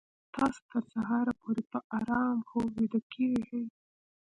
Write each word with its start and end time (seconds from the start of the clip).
تاسو 0.35 0.61
تر 0.71 0.83
سهاره 0.93 1.33
پورې 1.41 1.63
په 1.71 1.79
ارام 1.97 2.37
خوب 2.49 2.69
ویده 2.77 2.99
کیږئ 3.13 3.63